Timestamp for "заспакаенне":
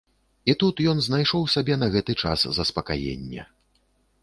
2.59-3.49